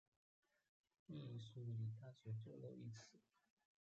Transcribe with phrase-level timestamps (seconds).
[1.05, 3.19] 密苏里大学坐落于此。